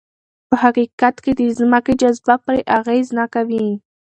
[0.49, 3.65] په حقیقت کې د ځمکې جاذبه پرې اغېز نه کوي.